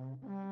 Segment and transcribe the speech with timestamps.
[0.00, 0.47] Mm-hmm.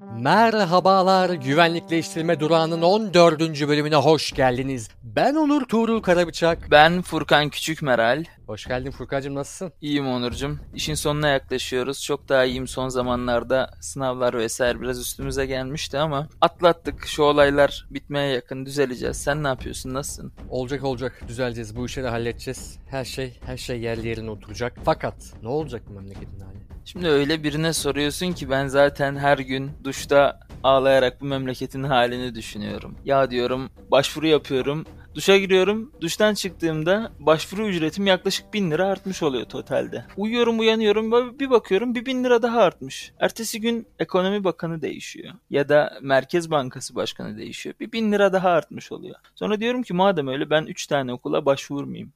[0.00, 3.40] Merhabalar, güvenlikleştirme durağının 14.
[3.40, 4.88] bölümüne hoş geldiniz.
[5.02, 6.70] Ben Onur Tuğrul Karabıçak.
[6.70, 8.24] Ben Furkan Küçük Meral.
[8.46, 9.72] Hoş geldin Furkan'cığım nasılsın?
[9.80, 10.58] İyiyim Onurcuğum.
[10.74, 12.04] İşin sonuna yaklaşıyoruz.
[12.04, 13.70] Çok daha iyiyim son zamanlarda.
[13.80, 17.06] Sınavlar vesaire biraz üstümüze gelmişti ama atlattık.
[17.06, 19.16] Şu olaylar bitmeye yakın düzeleceğiz.
[19.16, 19.94] Sen ne yapıyorsun?
[19.94, 20.32] Nasılsın?
[20.50, 21.76] Olacak olacak, düzeleceğiz.
[21.76, 22.78] Bu işleri halledeceğiz.
[22.90, 24.72] Her şey, her şey yerli yerine oturacak.
[24.84, 26.69] Fakat ne olacak bu memleketin hali?
[26.92, 32.96] Şimdi öyle birine soruyorsun ki ben zaten her gün duşta ağlayarak bu memleketin halini düşünüyorum.
[33.04, 34.86] Ya diyorum başvuru yapıyorum.
[35.14, 35.92] Duşa giriyorum.
[36.00, 40.04] Duştan çıktığımda başvuru ücretim yaklaşık 1000 lira artmış oluyor totalde.
[40.16, 43.12] Uyuyorum uyanıyorum bir bakıyorum bir 1000 lira daha artmış.
[43.20, 45.34] Ertesi gün ekonomi bakanı değişiyor.
[45.50, 47.74] Ya da Merkez Bankası başkanı değişiyor.
[47.80, 49.16] Bir 1000 lira daha artmış oluyor.
[49.34, 52.12] Sonra diyorum ki madem öyle ben 3 tane okula başvurmayayım.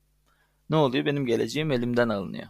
[0.70, 1.06] Ne oluyor?
[1.06, 2.46] Benim geleceğim elimden alınıyor.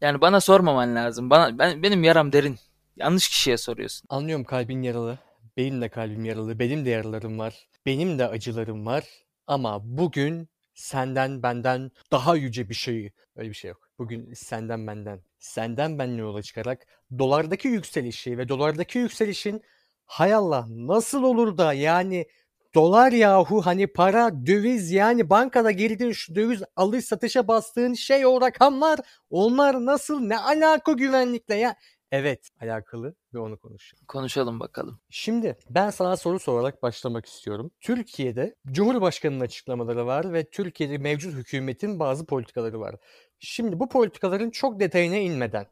[0.00, 1.30] Yani bana sormaman lazım.
[1.30, 2.58] Bana ben benim yaram derin.
[2.96, 4.06] Yanlış kişiye soruyorsun.
[4.08, 5.18] Anlıyorum kalbin yaralı.
[5.56, 6.58] Benim de kalbim yaralı.
[6.58, 7.68] Benim de yaralarım var.
[7.86, 9.04] Benim de acılarım var.
[9.46, 13.10] Ama bugün senden benden daha yüce bir şey.
[13.36, 13.88] Öyle bir şey yok.
[13.98, 15.20] Bugün senden benden.
[15.38, 16.86] Senden benle yola çıkarak
[17.18, 19.62] dolardaki yükselişi ve dolardaki yükselişin
[20.06, 22.26] hay Allah nasıl olur da yani
[22.74, 28.40] dolar yahu hani para döviz yani bankada girdiğin şu döviz alış satışa bastığın şey o
[28.40, 28.98] rakamlar
[29.30, 31.76] onlar nasıl ne alaka güvenlikle ya
[32.12, 34.02] evet alakalı ve onu konuşuyor.
[34.08, 35.00] Konuşalım bakalım.
[35.10, 37.70] Şimdi ben sana soru sorarak başlamak istiyorum.
[37.80, 42.96] Türkiye'de Cumhurbaşkanı'nın açıklamaları var ve Türkiye'de mevcut hükümetin bazı politikaları var.
[43.38, 45.66] Şimdi bu politikaların çok detayına inmeden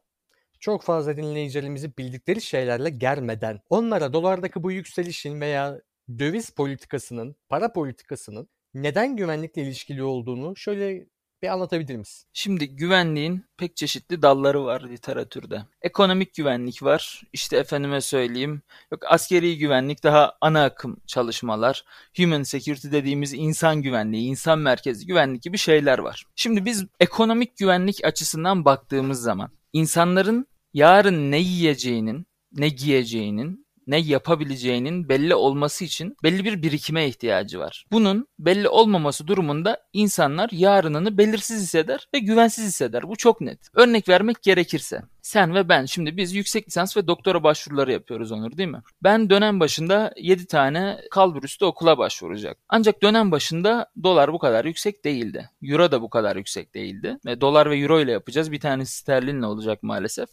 [0.59, 5.81] çok fazla dinleyicilerimizi bildikleri şeylerle germeden onlara dolardaki bu yükselişin veya
[6.19, 11.05] döviz politikasının, para politikasının neden güvenlikle ilişkili olduğunu şöyle
[11.41, 12.27] bir anlatabilir misin?
[12.33, 15.61] Şimdi güvenliğin pek çeşitli dalları var literatürde.
[15.81, 17.21] Ekonomik güvenlik var.
[17.33, 18.61] İşte efendime söyleyeyim.
[18.91, 21.85] Yok askeri güvenlik daha ana akım çalışmalar.
[22.17, 26.25] Human security dediğimiz insan güvenliği, insan merkezli güvenlik gibi şeyler var.
[26.35, 35.09] Şimdi biz ekonomik güvenlik açısından baktığımız zaman insanların yarın ne yiyeceğinin, ne giyeceğinin ne yapabileceğinin
[35.09, 37.85] belli olması için belli bir birikime ihtiyacı var.
[37.91, 43.03] Bunun belli olmaması durumunda insanlar yarınını belirsiz hisseder ve güvensiz hisseder.
[43.09, 43.59] Bu çok net.
[43.73, 48.57] Örnek vermek gerekirse sen ve ben şimdi biz yüksek lisans ve doktora başvuruları yapıyoruz Onur
[48.57, 48.81] değil mi?
[49.03, 52.57] Ben dönem başında 7 tane kalburüstü okula başvuracak.
[52.69, 55.49] Ancak dönem başında dolar bu kadar yüksek değildi.
[55.61, 57.17] Euro da bu kadar yüksek değildi.
[57.25, 58.51] Ve dolar ve euro ile yapacağız.
[58.51, 60.29] Bir tanesi sterlinle olacak maalesef.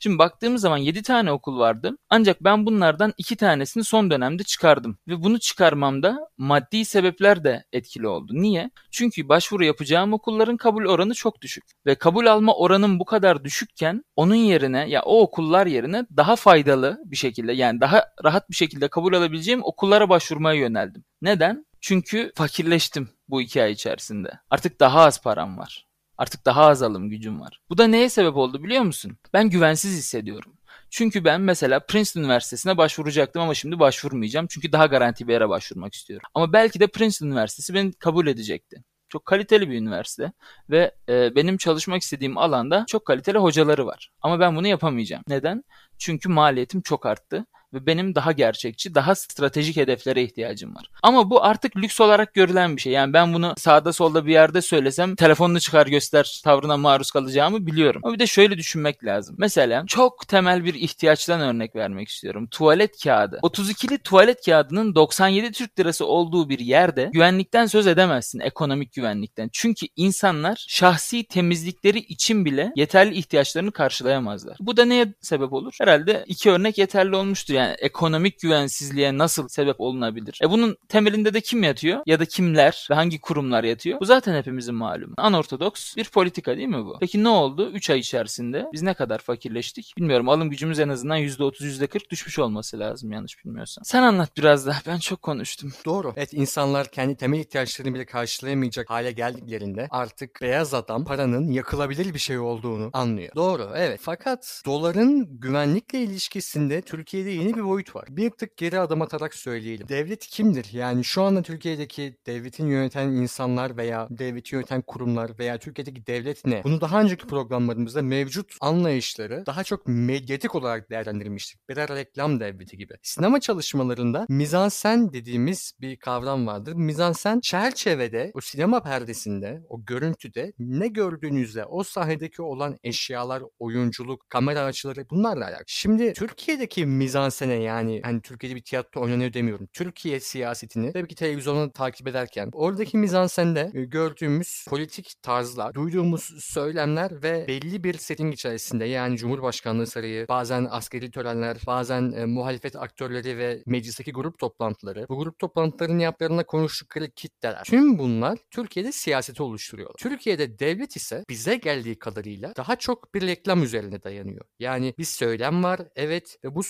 [0.00, 1.98] Şimdi baktığımız zaman 7 tane okul vardı.
[2.10, 4.98] Ancak ben bunlardan 2 tanesini son dönemde çıkardım.
[5.08, 8.32] Ve bunu çıkarmamda maddi sebepler de etkili oldu.
[8.34, 8.70] Niye?
[8.90, 11.64] Çünkü başvuru yapacağım okulların kabul oranı çok düşük.
[11.86, 17.00] Ve kabul alma oranım bu kadar düşükken onun yerine ya o okullar yerine daha faydalı
[17.04, 21.04] bir şekilde yani daha rahat bir şekilde kabul alabileceğim okullara başvurmaya yöneldim.
[21.22, 21.66] Neden?
[21.80, 24.30] Çünkü fakirleştim bu iki ay içerisinde.
[24.50, 25.86] Artık daha az param var.
[26.18, 27.60] Artık daha az alım gücüm var.
[27.70, 29.18] Bu da neye sebep oldu biliyor musun?
[29.32, 30.52] Ben güvensiz hissediyorum.
[30.90, 34.46] Çünkü ben mesela Princeton Üniversitesi'ne başvuracaktım ama şimdi başvurmayacağım.
[34.50, 36.28] Çünkü daha garanti bir yere başvurmak istiyorum.
[36.34, 38.84] Ama belki de Princeton Üniversitesi beni kabul edecekti.
[39.08, 40.32] Çok kaliteli bir üniversite
[40.70, 44.10] ve e, benim çalışmak istediğim alanda çok kaliteli hocaları var.
[44.22, 45.22] Ama ben bunu yapamayacağım.
[45.28, 45.64] Neden?
[45.98, 50.90] Çünkü maliyetim çok arttı ve benim daha gerçekçi, daha stratejik hedeflere ihtiyacım var.
[51.02, 52.92] Ama bu artık lüks olarak görülen bir şey.
[52.92, 58.00] Yani ben bunu sağda solda bir yerde söylesem telefonunu çıkar göster tavrına maruz kalacağımı biliyorum.
[58.04, 59.36] Ama bir de şöyle düşünmek lazım.
[59.38, 62.46] Mesela çok temel bir ihtiyaçtan örnek vermek istiyorum.
[62.50, 63.38] Tuvalet kağıdı.
[63.42, 68.40] 32'li tuvalet kağıdının 97 Türk lirası olduğu bir yerde güvenlikten söz edemezsin.
[68.40, 69.50] Ekonomik güvenlikten.
[69.52, 74.56] Çünkü insanlar şahsi temizlikleri için bile yeterli ihtiyaçlarını karşılayamazlar.
[74.60, 75.74] Bu da neye sebep olur?
[75.80, 77.54] Herhalde iki örnek yeterli olmuştur.
[77.54, 80.38] Yani ekonomik güvensizliğe nasıl sebep olunabilir?
[80.42, 82.00] E bunun temelinde de kim yatıyor?
[82.06, 84.00] Ya da kimler ve hangi kurumlar yatıyor?
[84.00, 85.14] Bu zaten hepimizin malumu.
[85.16, 86.96] Anortodoks bir politika değil mi bu?
[87.00, 87.70] Peki ne oldu?
[87.70, 89.94] 3 ay içerisinde biz ne kadar fakirleştik?
[89.98, 90.28] Bilmiyorum.
[90.28, 93.84] Alım gücümüz en azından %30, %40 düşmüş olması lazım yanlış bilmiyorsam.
[93.84, 94.80] Sen anlat biraz daha.
[94.86, 95.72] Ben çok konuştum.
[95.84, 96.12] Doğru.
[96.16, 102.18] Evet insanlar kendi temel ihtiyaçlarını bile karşılayamayacak hale geldiklerinde artık beyaz adam paranın yakılabilir bir
[102.18, 103.34] şey olduğunu anlıyor.
[103.34, 104.00] Doğru evet.
[104.02, 108.04] Fakat doların güvenlikle ilişkisinde Türkiye'de yeni yeni bir boyut var.
[108.10, 109.88] Bir tık geri adım atarak söyleyelim.
[109.88, 110.68] Devlet kimdir?
[110.72, 116.64] Yani şu anda Türkiye'deki devletin yöneten insanlar veya devleti yöneten kurumlar veya Türkiye'deki devlet ne?
[116.64, 121.68] Bunu daha önceki programlarımızda mevcut anlayışları daha çok medyatik olarak değerlendirmiştik.
[121.68, 122.94] Birer reklam devleti gibi.
[123.02, 126.72] Sinema çalışmalarında mizansen dediğimiz bir kavram vardır.
[126.72, 134.60] Mizansen çerçevede o sinema perdesinde o görüntüde ne gördüğünüzde o sahnedeki olan eşyalar, oyunculuk, kamera
[134.60, 135.64] açıları bunlarla alakalı.
[135.66, 136.86] Şimdi Türkiye'deki
[137.36, 139.68] mizansene yani hani Türkiye'de bir tiyatro oynanıyor demiyorum.
[139.72, 147.22] Türkiye siyasetini tabii ki televizyonda takip ederken oradaki mizansende e, gördüğümüz politik tarzlar, duyduğumuz söylemler
[147.22, 153.38] ve belli bir setting içerisinde yani Cumhurbaşkanlığı sarayı, bazen askeri törenler, bazen e, muhalefet aktörleri
[153.38, 157.64] ve meclisteki grup toplantıları, bu grup toplantılarının yaplarına konuştukları kitleler.
[157.64, 159.96] Tüm bunlar Türkiye'de siyaseti oluşturuyorlar.
[159.98, 164.44] Türkiye'de devlet ise bize geldiği kadarıyla daha çok bir reklam üzerine dayanıyor.
[164.58, 166.62] Yani bir söylem var evet ve bu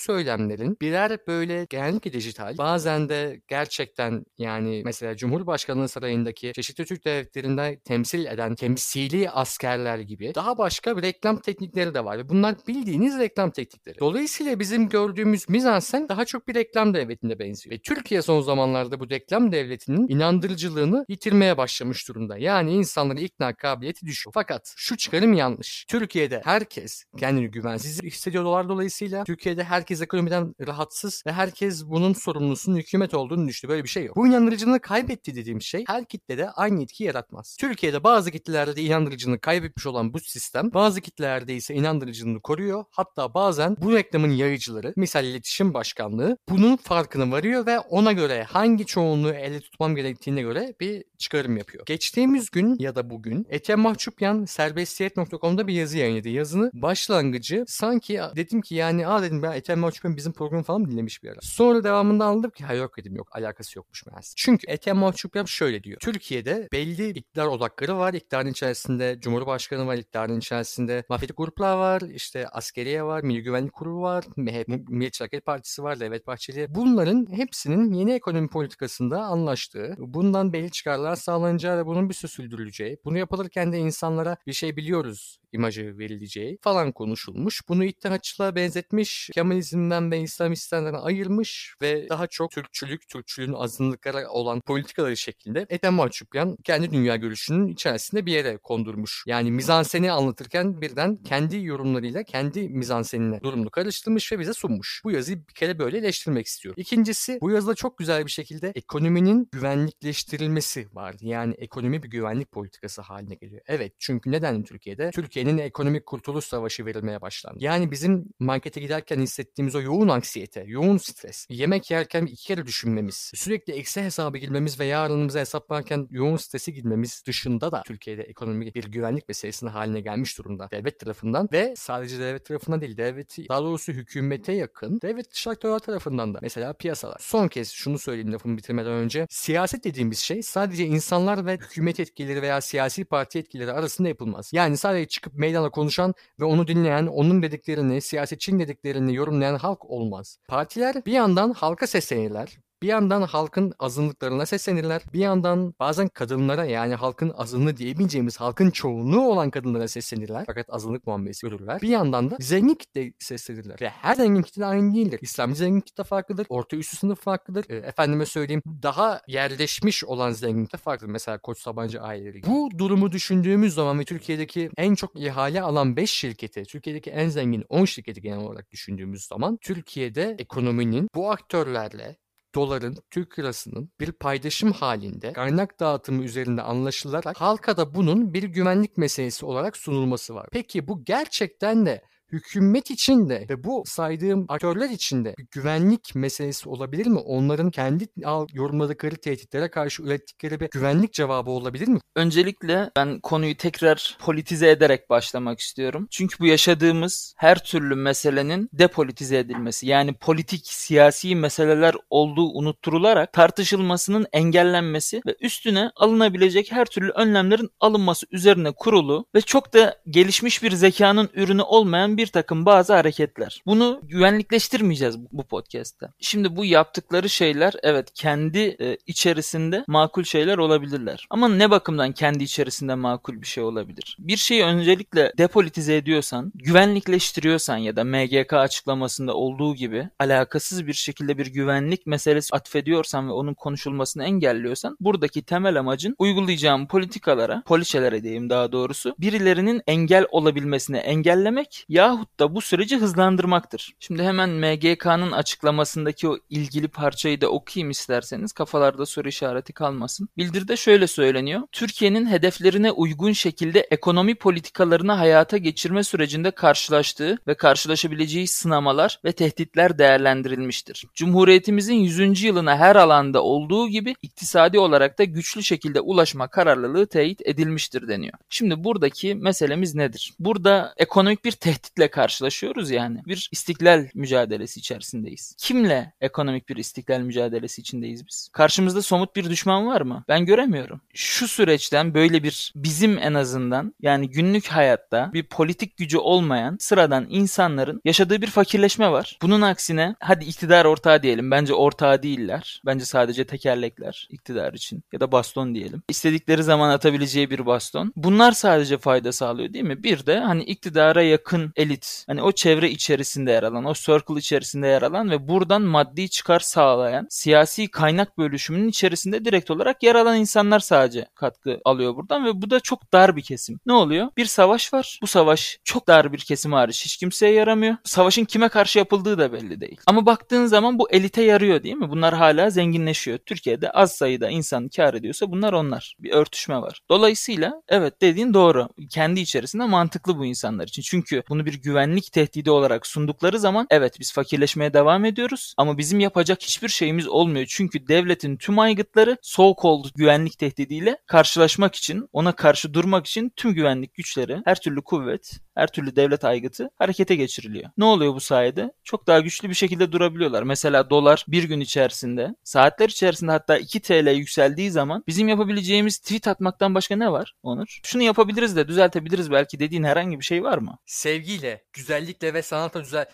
[0.57, 7.79] söylemlerin birer böyle genellikle dijital bazen de gerçekten yani mesela Cumhurbaşkanlığı sarayındaki çeşitli Türk devletlerinde
[7.85, 13.51] temsil eden temsili askerler gibi daha başka bir reklam teknikleri de var bunlar bildiğiniz reklam
[13.51, 13.99] teknikleri.
[13.99, 17.75] Dolayısıyla bizim gördüğümüz mizansen daha çok bir reklam devletine benziyor.
[17.75, 22.37] Ve Türkiye son zamanlarda bu reklam devletinin inandırıcılığını yitirmeye başlamış durumda.
[22.37, 24.31] Yani insanların ikna kabiliyeti düşüyor.
[24.33, 25.85] Fakat şu çıkarım yanlış.
[25.89, 29.23] Türkiye'de herkes kendini güvensiz hissediyorlar dolayısıyla.
[29.23, 33.71] Türkiye'de herkes ekonomiden rahatsız ve herkes bunun sorumlusunun hükümet olduğunu düşünüyor.
[33.71, 34.15] Böyle bir şey yok.
[34.15, 37.57] Bu inandırıcılığını kaybetti dediğim şey her kitlede aynı etki yaratmaz.
[37.59, 42.85] Türkiye'de bazı kitlelerde de inandırıcılığını kaybetmiş olan bu sistem bazı kitlelerde ise inandırıcılığını koruyor.
[42.91, 48.85] Hatta bazen bu reklamın yayıcıları misal iletişim başkanlığı bunun farkına varıyor ve ona göre hangi
[48.85, 51.85] çoğunluğu elde tutmam gerektiğine göre bir çıkarım yapıyor.
[51.85, 56.29] Geçtiğimiz gün ya da bugün Ethem Mahçupyan serbestiyet.com'da bir yazı yayınladı.
[56.29, 61.23] Yazını başlangıcı sanki dedim ki yani aa dedim ben Ethem Mahçupyan bizim programı falan dinlemiş
[61.23, 61.39] bir ara.
[61.41, 64.33] Sonra devamında anladım ki hayır yok dedim yok alakası yokmuş meğerse.
[64.35, 65.99] Çünkü Ethem Mahçupyan şöyle diyor.
[65.99, 68.13] Türkiye'de belli iktidar odakları var.
[68.13, 69.97] İktidarın içerisinde Cumhurbaşkanı var.
[69.97, 72.01] iktidarın içerisinde mafyatik gruplar var.
[72.01, 73.23] işte askeriye var.
[73.23, 74.25] Milli Güvenlik Kurulu var.
[74.35, 75.99] MHP, Milliyetçi Hareket Partisi var.
[75.99, 76.75] Devlet Bahçeli.
[76.75, 82.97] Bunların hepsinin yeni ekonomi politikasında anlaştığı, bundan belli çıkarlar sağlanacağı ve bunun bir süre sürdürüleceği,
[83.05, 87.61] bunu yapılırken de insanlara bir şey biliyoruz imajı verileceği falan konuşulmuş.
[87.69, 95.17] Bunu İttihatçılığa benzetmiş, Kemalizmden ve İslamistlerden ayırmış ve daha çok Türkçülük, Türkçülüğün azınlıklara olan politikaları
[95.17, 99.23] şeklinde Ethem Mahçupyan kendi dünya görüşünün içerisinde bir yere kondurmuş.
[99.27, 105.01] Yani mizanseni anlatırken birden kendi yorumlarıyla kendi mizansenine durumunu karıştırmış ve bize sunmuş.
[105.03, 106.81] Bu yazıyı bir kere böyle eleştirmek istiyorum.
[106.81, 111.15] İkincisi bu yazıda çok güzel bir şekilde ekonominin güvenlikleştirilmesi var.
[111.21, 113.61] Yani ekonomi bir güvenlik politikası haline geliyor.
[113.67, 115.11] Evet çünkü neden Türkiye'de?
[115.11, 117.57] Türkiye'nin ekonomik kurtuluş savaşı verilmeye başlandı.
[117.59, 123.31] Yani bizim markete giderken hissettiğimiz o yoğun anksiyete, yoğun stres, yemek yerken iki kere düşünmemiz,
[123.35, 128.83] sürekli eksi hesabı girmemiz ve yarınımıza hesaplarken yoğun stresi girmemiz dışında da Türkiye'de ekonomik bir
[128.83, 133.91] güvenlik meselesine haline gelmiş durumda devlet tarafından ve sadece devlet tarafından değil devleti daha doğrusu
[133.91, 137.17] hükümete yakın devlet dışı aktörler tarafından da mesela piyasalar.
[137.19, 139.27] Son kez şunu söyleyeyim lafımı bitirmeden önce.
[139.29, 144.49] Siyaset dediğimiz şey sadece insanlar ve hükümet etkileri veya siyasi parti etkileri arasında yapılmaz.
[144.53, 150.37] Yani sadece çıkıp meydana konuşan ve onu dinleyen, onun dediklerini, siyasetçinin dediklerini yorumlayan halk olmaz.
[150.47, 152.57] Partiler bir yandan halka seslenirler.
[152.81, 155.01] Bir yandan halkın azınlıklarına seslenirler.
[155.13, 160.43] Bir yandan bazen kadınlara yani halkın azınlığı diyemeyeceğimiz halkın çoğunluğu olan kadınlara seslenirler.
[160.45, 161.81] Fakat azınlık muamelesi görürler.
[161.81, 163.77] Bir yandan da zengin kitle seslenirler.
[163.81, 165.19] Ve her zengin kitle aynı değildir.
[165.21, 166.45] İslamcı zengin kitle farklıdır.
[166.49, 167.69] Orta üstü sınıf farklıdır.
[167.69, 171.11] E, efendime söyleyeyim daha yerleşmiş olan zengin kitle farklıdır.
[171.11, 172.43] Mesela Koç Sabancı aileleri.
[172.43, 177.63] Bu durumu düşündüğümüz zaman ve Türkiye'deki en çok ihale alan 5 şirketi, Türkiye'deki en zengin
[177.69, 182.17] 10 şirketi genel olarak düşündüğümüz zaman Türkiye'de ekonominin bu aktörlerle
[182.57, 188.97] doların, Türk lirasının bir paydaşım halinde kaynak dağıtımı üzerinde anlaşılarak halka da bunun bir güvenlik
[188.97, 190.47] meselesi olarak sunulması var.
[190.51, 196.15] Peki bu gerçekten de hükümet için de ve bu saydığım aktörler için de bir güvenlik
[196.15, 197.19] meselesi olabilir mi?
[197.19, 198.07] Onların kendi
[198.53, 201.99] yorumladıkları tehditlere karşı ürettikleri bir güvenlik cevabı olabilir mi?
[202.15, 206.07] Öncelikle ben konuyu tekrar politize ederek başlamak istiyorum.
[206.11, 214.27] Çünkü bu yaşadığımız her türlü meselenin depolitize edilmesi yani politik siyasi meseleler olduğu unutturularak tartışılmasının
[214.31, 220.71] engellenmesi ve üstüne alınabilecek her türlü önlemlerin alınması üzerine kurulu ve çok da gelişmiş bir
[220.71, 223.61] zekanın ürünü olmayan bir takım bazı hareketler.
[223.65, 226.07] Bunu güvenlikleştirmeyeceğiz bu podcast'te.
[226.19, 231.27] Şimdi bu yaptıkları şeyler evet kendi e, içerisinde makul şeyler olabilirler.
[231.29, 234.17] Ama ne bakımdan kendi içerisinde makul bir şey olabilir?
[234.19, 241.37] Bir şeyi öncelikle depolitize ediyorsan, güvenlikleştiriyorsan ya da MGK açıklamasında olduğu gibi alakasız bir şekilde
[241.37, 248.49] bir güvenlik meselesi atfediyorsan ve onun konuşulmasını engelliyorsan buradaki temel amacın uygulayacağım politikalara, poliçelere diyeyim
[248.49, 253.93] daha doğrusu birilerinin engel olabilmesini engellemek yahut da bu süreci hızlandırmaktır.
[253.99, 260.29] Şimdi hemen MGK'nın açıklamasındaki o ilgili parçayı da okuyayım isterseniz kafalarda soru işareti kalmasın.
[260.37, 261.61] Bildiride şöyle söyleniyor.
[261.71, 269.97] Türkiye'nin hedeflerine uygun şekilde ekonomi politikalarını hayata geçirme sürecinde karşılaştığı ve karşılaşabileceği sınamalar ve tehditler
[269.97, 271.05] değerlendirilmiştir.
[271.13, 272.43] Cumhuriyetimizin 100.
[272.43, 278.33] yılına her alanda olduğu gibi iktisadi olarak da güçlü şekilde ulaşma kararlılığı teyit edilmiştir deniyor.
[278.49, 280.33] Şimdi buradaki meselemiz nedir?
[280.39, 281.51] Burada ekonomik bir
[281.97, 283.21] tehditle karşılaşıyoruz yani.
[283.27, 285.55] Bir istiklal mücadelesi içerisindeyiz.
[285.57, 288.49] Kimle ekonomik bir istiklal mücadelesi içindeyiz biz?
[288.53, 290.23] Karşımızda somut bir düşman var mı?
[290.27, 291.01] Ben göremiyorum.
[291.13, 297.27] Şu süreçten böyle bir bizim en azından yani günlük hayatta bir politik gücü olmayan sıradan
[297.29, 299.37] insanların yaşadığı bir fakirleşme var.
[299.41, 301.51] Bunun aksine hadi iktidar ortağı diyelim.
[301.51, 302.81] Bence ortağı değiller.
[302.85, 306.01] Bence sadece tekerlekler iktidar için ya da baston diyelim.
[306.09, 308.13] İstedikleri zaman atabileceği bir baston.
[308.15, 310.03] Bunlar sadece fayda sağlıyor değil mi?
[310.03, 312.23] Bir de hani iktidara yakın elit.
[312.27, 316.59] Hani o çevre içerisinde yer alan, o circle içerisinde yer alan ve buradan maddi çıkar
[316.59, 322.61] sağlayan siyasi kaynak bölüşümünün içerisinde direkt olarak yer alan insanlar sadece katkı alıyor buradan ve
[322.61, 323.79] bu da çok dar bir kesim.
[323.85, 324.27] Ne oluyor?
[324.37, 325.19] Bir savaş var.
[325.21, 327.97] Bu savaş çok dar bir kesim hariç hiç kimseye yaramıyor.
[328.03, 329.97] Savaşın kime karşı yapıldığı da belli değil.
[330.05, 332.09] Ama baktığın zaman bu elite yarıyor değil mi?
[332.09, 333.37] Bunlar hala zenginleşiyor.
[333.37, 336.15] Türkiye'de az sayıda insan kar ediyorsa bunlar onlar.
[336.19, 337.01] Bir örtüşme var.
[337.09, 338.89] Dolayısıyla evet dediğin doğru.
[339.09, 341.01] Kendi içerisinde mantıklı bu insanlar için.
[341.01, 346.19] Çünkü bunu bir güvenlik tehdidi olarak sundukları zaman evet biz fakirleşmeye devam ediyoruz ama bizim
[346.19, 347.65] yapacak hiçbir şeyimiz olmuyor.
[347.69, 353.73] Çünkü devletin tüm aygıtları so called güvenlik tehdidiyle karşılaşmak için, ona karşı durmak için tüm
[353.73, 357.89] güvenlik güçleri, her türlü kuvvet, her türlü devlet aygıtı harekete geçiriliyor.
[357.97, 358.91] Ne oluyor bu sayede?
[359.03, 360.63] Çok daha güçlü bir şekilde durabiliyorlar.
[360.63, 366.47] Mesela dolar bir gün içerisinde, saatler içerisinde hatta 2 TL yükseldiği zaman bizim yapabileceğimiz tweet
[366.47, 367.99] atmaktan başka ne var Onur?
[368.03, 370.97] Şunu yapabiliriz de düzeltebiliriz belki dediğin herhangi bir şey var mı?
[371.05, 373.29] Sevgiyle, güzellikle ve sanatla düzel...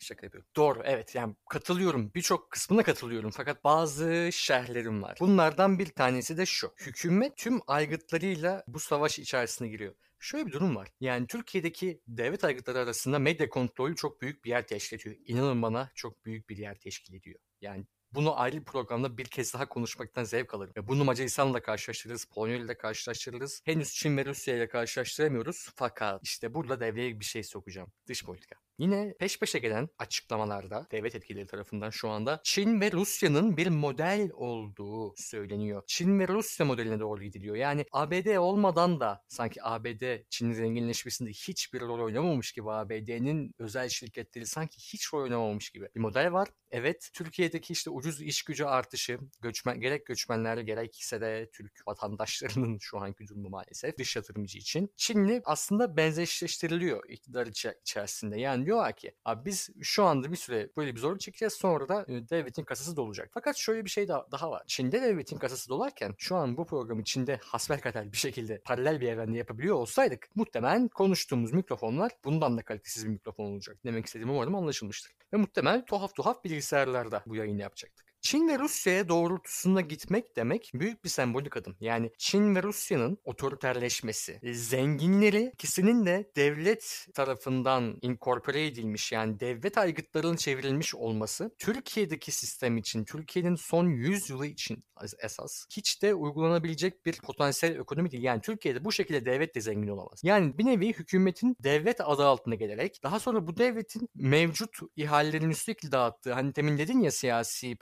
[0.00, 0.48] Şaka yapıyorum.
[0.56, 2.14] Doğru evet yani katılıyorum.
[2.14, 5.16] Birçok kısmına katılıyorum fakat bazı şerhlerim var.
[5.20, 6.74] Bunlardan bir tanesi de şu.
[6.80, 9.94] Hükümet tüm aygıtlarıyla bu savaş içerisine giriyor.
[10.18, 10.88] Şöyle bir durum var.
[11.00, 15.16] Yani Türkiye'deki devlet aygıtları arasında medya kontrolü çok büyük bir yer teşkil ediyor.
[15.26, 17.40] İnanın bana çok büyük bir yer teşkil ediyor.
[17.60, 20.72] Yani bunu ayrı bir programda bir kez daha konuşmaktan zevk alırım.
[20.76, 23.62] Ve bunu Macaristan'la karşılaştırırız, Polonya ile karşılaştırırız.
[23.64, 25.68] Henüz Çin ve Rusya ile karşılaştıramıyoruz.
[25.74, 27.92] Fakat işte burada devreye bir şey sokacağım.
[28.08, 28.56] Dış politika.
[28.78, 34.30] Yine peş peşe gelen açıklamalarda devlet etkileri tarafından şu anda Çin ve Rusya'nın bir model
[34.34, 35.82] olduğu söyleniyor.
[35.86, 37.56] Çin ve Rusya modeline doğru gidiliyor.
[37.56, 44.46] Yani ABD olmadan da sanki ABD Çin'in zenginleşmesinde hiçbir rol oynamamış gibi ABD'nin özel şirketleri
[44.46, 46.48] sanki hiç rol oynamamış gibi bir model var.
[46.70, 52.98] Evet Türkiye'deki işte ucuz iş gücü artışı göçmen, gerek göçmenler gerekse de Türk vatandaşlarının şu
[52.98, 57.46] anki durumu maalesef dış yatırımcı için Çinli aslında benzeşleştiriliyor iktidar
[57.82, 58.40] içerisinde.
[58.40, 62.06] Yani diyorlar ki abi biz şu anda bir süre böyle bir zorluk çekeceğiz sonra da
[62.08, 63.30] devletin kasası dolacak.
[63.34, 64.62] Fakat şöyle bir şey daha, daha var.
[64.66, 69.38] Çin'de devletin kasası dolarken şu an bu programı Çin'de hasbelkader bir şekilde paralel bir evrende
[69.38, 73.76] yapabiliyor olsaydık muhtemelen konuştuğumuz mikrofonlar bundan da kalitesiz bir mikrofon olacak.
[73.84, 75.12] Demek istediğim umarım anlaşılmıştır.
[75.32, 78.07] Ve muhtemelen tuhaf tuhaf bilgisayarlarda bu yayını yapacaktık.
[78.28, 81.76] Çin ve Rusya'ya doğrultusunda gitmek demek büyük bir sembolik adım.
[81.80, 89.78] Yani Çin ve Rusya'nın otoriterleşmesi, e, zenginleri ikisinin de devlet tarafından inkorpore edilmiş yani devlet
[89.78, 94.84] aygıtlarının çevrilmiş olması Türkiye'deki sistem için, Türkiye'nin son 100 yılı için
[95.22, 98.22] esas hiç de uygulanabilecek bir potansiyel ekonomi değil.
[98.22, 100.20] Yani Türkiye'de bu şekilde devlet de zengin olamaz.
[100.22, 105.92] Yani bir nevi hükümetin devlet adı altına gelerek daha sonra bu devletin mevcut ihalelerini sürekli
[105.92, 107.76] dağıttığı hani temin dedin ya siyasi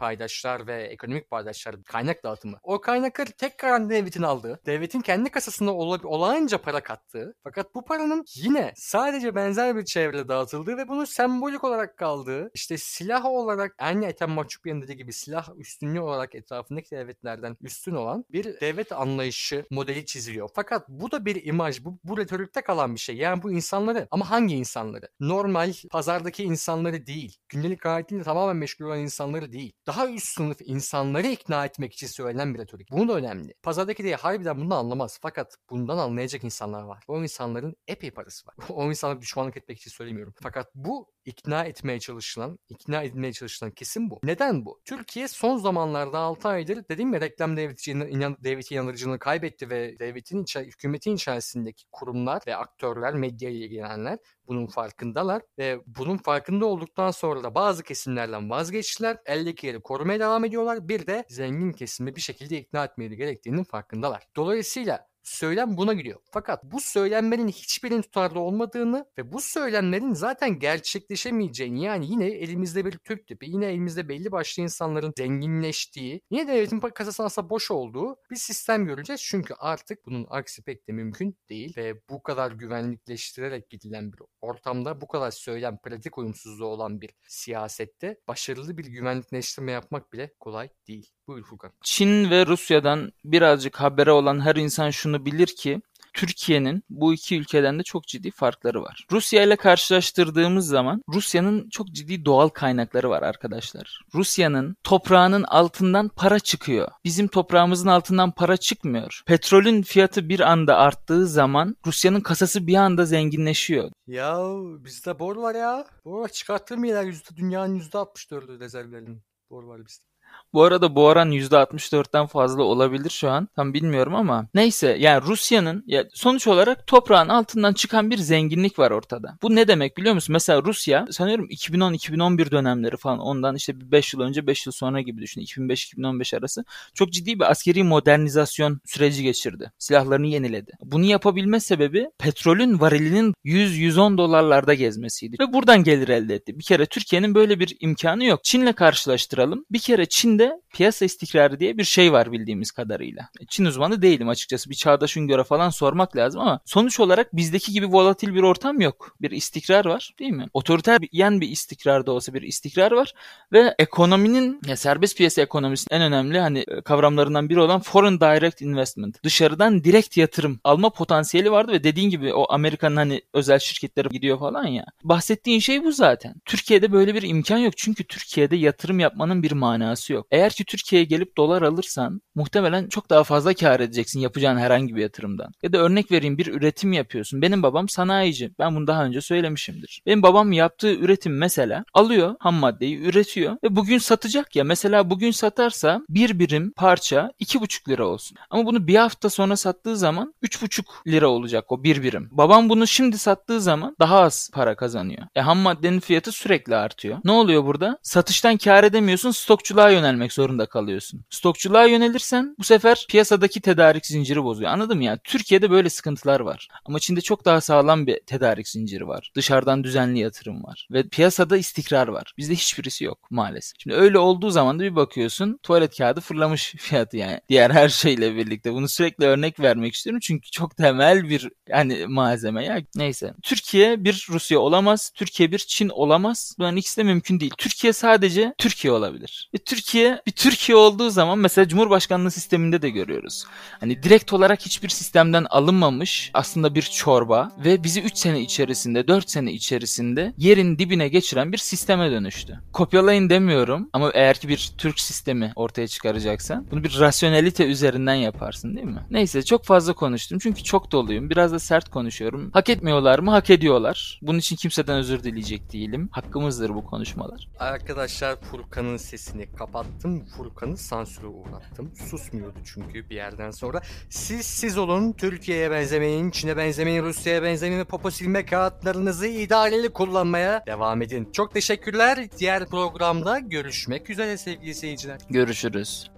[0.45, 2.59] paydaşlar ve ekonomik paydaşlar kaynak dağıtımı.
[2.63, 8.25] O kaynakları tekrar devletin aldığı, devletin kendi kasasına ol- olağanca para kattığı fakat bu paranın
[8.35, 14.07] yine sadece benzer bir çevrede dağıtıldığı ve bunun sembolik olarak kaldığı işte silah olarak aynı
[14.07, 20.07] Ethem Mahçupyan'ın dediği gibi silah üstünlüğü olarak etrafındaki devletlerden üstün olan bir devlet anlayışı modeli
[20.07, 20.49] çiziliyor.
[20.55, 23.17] Fakat bu da bir imaj, bu, bu retorikte kalan bir şey.
[23.17, 25.09] Yani bu insanları ama hangi insanları?
[25.21, 27.37] Normal pazardaki insanları değil.
[27.49, 29.73] Gündelik hayatıyla tamamen meşgul olan insanları değil.
[29.87, 32.91] Daha üst sınıf insanları ikna etmek için söylenen bir retorik.
[32.91, 33.55] Bu da önemli.
[33.63, 35.19] Pazardaki de harbiden bunu anlamaz.
[35.23, 37.05] Fakat bundan anlayacak insanlar var.
[37.09, 38.55] O insanların epey parası var.
[38.69, 40.35] o insanlara düşmanlık etmek için söylemiyorum.
[40.43, 44.21] Fakat bu ikna etmeye çalışılan, ikna edilmeye çalışılan kesim bu.
[44.23, 44.81] Neden bu?
[44.85, 50.45] Türkiye son zamanlarda 6 aydır dedim ya reklam devleti, inan, devleti inandırıcılığını kaybetti ve devletin
[50.57, 57.43] hükümetin içerisindeki kurumlar ve aktörler, medya ile ilgilenenler bunun farkındalar ve bunun farkında olduktan sonra
[57.45, 59.19] da bazı kesimlerden vazgeçtiler.
[59.27, 60.89] Eldeki yeri korumaya devam ediyorlar.
[60.89, 64.29] Bir de zengin kesimi bir şekilde ikna etmeleri gerektiğinin farkındalar.
[64.37, 66.21] Dolayısıyla söylem buna gidiyor.
[66.31, 72.93] Fakat bu söylenmenin hiçbirinin tutarlı olmadığını ve bu söylemlerin zaten gerçekleşemeyeceğini yani yine elimizde bir
[72.93, 78.37] Türk tipi, yine elimizde belli başlı insanların zenginleştiği, yine devletin kasasının aslında boş olduğu bir
[78.37, 79.23] sistem göreceğiz.
[79.23, 85.01] Çünkü artık bunun aksi pek de mümkün değil ve bu kadar güvenlikleştirerek gidilen bir ortamda
[85.01, 91.11] bu kadar söylem, pratik uyumsuzluğu olan bir siyasette başarılı bir güvenlikleştirme yapmak bile kolay değil.
[91.29, 91.73] Buyur Furkan.
[91.83, 95.81] Çin ve Rusya'dan birazcık habere olan her insan şunu bilir ki
[96.17, 99.07] Türkiye'nin bu iki ülkeden de çok ciddi farkları var.
[99.13, 104.01] Rusya ile karşılaştırdığımız zaman Rusya'nın çok ciddi doğal kaynakları var arkadaşlar.
[104.15, 106.89] Rusya'nın toprağının altından para çıkıyor.
[107.05, 109.23] Bizim toprağımızın altından para çıkmıyor.
[109.27, 113.91] Petrolün fiyatı bir anda arttığı zaman Rusya'nın kasası bir anda zenginleşiyor.
[114.07, 114.39] Ya
[114.85, 115.87] bizde bor var ya.
[116.05, 119.23] Bor var çıkarttırmıyorlar yüzde, dünyanın %64'ü rezervlerinin.
[119.51, 120.16] Bor var bizde.
[120.57, 123.49] Bu arada bu oran %64'ten fazla olabilir şu an.
[123.57, 124.49] Tam bilmiyorum ama.
[124.55, 129.39] Neyse yani Rusya'nın ya sonuç olarak toprağın altından çıkan bir zenginlik var ortada.
[129.43, 130.33] Bu ne demek biliyor musun?
[130.33, 135.23] Mesela Rusya sanıyorum 2010-2011 dönemleri falan ondan işte 5 yıl önce 5 yıl sonra gibi
[135.23, 135.41] düşün.
[135.41, 136.65] 2005-2015 arası
[136.95, 139.73] çok ciddi bir askeri modernizasyon süreci geçirdi.
[139.79, 140.73] Silahlarını yeniledi.
[140.85, 145.37] Bunu yapabilme sebebi petrolün varilinin 100-110 dolarlarda gezmesiydi.
[145.41, 146.59] Ve buradan gelir elde etti.
[146.59, 148.45] Bir kere Türkiye'nin böyle bir imkanı yok.
[148.45, 149.65] Çin'le karşılaştıralım.
[149.71, 153.29] Bir kere Çin'de piyasa istikrarı diye bir şey var bildiğimiz kadarıyla.
[153.49, 154.71] Çin uzmanı değilim açıkçası.
[154.71, 159.17] Bir çağdaşın göre falan sormak lazım ama sonuç olarak bizdeki gibi volatil bir ortam yok.
[159.21, 160.47] Bir istikrar var değil mi?
[160.55, 163.15] Otoriter yen bir istikrar da olsa bir istikrar var
[163.53, 168.63] ve ekonominin ya serbest piyasa ekonomisinin en önemli hani e, kavramlarından biri olan foreign direct
[168.63, 169.23] investment.
[169.25, 174.39] Dışarıdan direkt yatırım alma potansiyeli vardı ve dediğin gibi o Amerika'nın hani özel şirketleri gidiyor
[174.39, 174.85] falan ya.
[175.05, 176.35] Bahsettiğin şey bu zaten.
[176.45, 177.77] Türkiye'de böyle bir imkan yok.
[177.77, 180.27] Çünkü Türkiye'de yatırım yapmanın bir manası yok.
[180.31, 185.03] Eğer ki Türkiye'ye gelip dolar alırsan muhtemelen çok daha fazla kar edeceksin yapacağın herhangi bir
[185.03, 185.53] yatırımdan.
[185.63, 187.43] Ya da örnek vereyim bir üretim yapıyorsun.
[187.43, 188.53] Benim babam sanayici.
[188.59, 190.03] Ben bunu daha önce söylemişimdir.
[190.07, 194.65] Benim babam yaptığı üretim mesela alıyor ham maddeyi üretiyor ve bugün satacak ya.
[194.65, 198.39] Mesela bugün satarsa bir birim parça iki buçuk lira olsun.
[198.51, 202.29] Ama bunu bir hafta sonra sattığı zaman üç buçuk lira olacak o bir birim.
[202.33, 205.23] Babam bunu şimdi sattığı zaman daha az para kazanıyor.
[205.35, 207.19] E ham maddenin fiyatı sürekli artıyor.
[207.25, 207.99] Ne oluyor burada?
[208.03, 211.25] Satıştan kar edemiyorsun stokçuluğa yönelmek zorunda kalıyorsun.
[211.31, 214.71] Stokçuluğa yönelirsen bu sefer piyasadaki tedarik zinciri bozuyor.
[214.71, 215.19] Anladın mı ya?
[215.25, 216.69] Türkiye'de böyle sıkıntılar var.
[216.85, 219.31] Ama Çin'de çok daha sağlam bir tedarik zinciri var.
[219.35, 220.89] Dışarıdan düzenli yatırım var.
[220.91, 222.35] Ve piyasada istikrar var.
[222.39, 223.77] Bizde hiçbirisi yok maalesef.
[223.79, 227.41] Şimdi öyle olduğu zaman da bir bakıyorsun tuvalet kağıdı fırlamış fiyatı yani.
[227.49, 228.73] Diğer her şeyle birlikte.
[228.73, 230.21] Bunu sürekli örnek vermek istiyorum.
[230.23, 232.83] Çünkü çok temel bir yani malzeme ya.
[232.95, 233.35] Neyse.
[233.43, 235.13] Türkiye bir Rusya olamaz.
[235.15, 236.55] Türkiye bir Çin olamaz.
[236.59, 237.53] Bunların ikisi de mümkün değil.
[237.59, 239.51] Türkiye sadece Türkiye olabilir.
[239.55, 243.45] Ve Türkiye bir Türkiye olduğu zaman mesela Cumhurbaşkanlığı sisteminde de görüyoruz.
[243.81, 249.31] Hani direkt olarak hiçbir sistemden alınmamış aslında bir çorba ve bizi 3 sene içerisinde 4
[249.31, 252.61] sene içerisinde yerin dibine geçiren bir sisteme dönüştü.
[252.73, 258.77] Kopyalayın demiyorum ama eğer ki bir Türk sistemi ortaya çıkaracaksan bunu bir rasyonelite üzerinden yaparsın
[258.77, 259.07] değil mi?
[259.11, 261.31] Neyse çok fazla konuştum çünkü çok doluyum.
[261.31, 262.51] Biraz da sert konuşuyorum.
[262.53, 263.31] Hak etmiyorlar mı?
[263.31, 264.21] Hak ediyorlar.
[264.23, 266.09] Bunun için kimseden özür dileyecek değilim.
[266.13, 267.49] Hakkımızdır bu konuşmalar.
[267.59, 270.26] Arkadaşlar Furkan'ın sesini kapattım.
[270.27, 271.93] Furkan'ı sansüre uğrattım.
[272.11, 273.83] Susmuyordu çünkü bir yerden sonra.
[274.11, 275.13] Siz siz olun.
[275.13, 281.29] Türkiye'ye benzemeyin, Çin'e benzemeyin, Rusya'ya benzemeyin ve popo silme kağıtlarınızı idareli kullanmaya devam edin.
[281.33, 282.29] Çok teşekkürler.
[282.39, 285.21] Diğer programda görüşmek üzere sevgili seyirciler.
[285.31, 286.16] Görüşürüz.